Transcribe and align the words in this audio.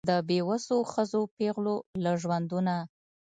د 0.09 0.11
بېوسو 0.29 0.77
ښځو 0.91 1.21
پېغلو 1.37 1.75
له 2.03 2.11
ژوندونه 2.21 2.75